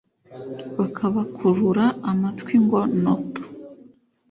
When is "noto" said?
3.01-3.41